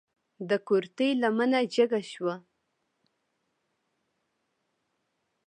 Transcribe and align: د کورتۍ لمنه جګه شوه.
د 0.49 0.51
کورتۍ 0.67 1.09
لمنه 1.21 1.59
جګه 1.75 2.01
شوه. 2.11 2.35